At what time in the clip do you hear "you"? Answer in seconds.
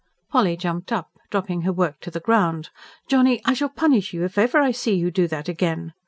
4.15-4.23, 4.95-5.11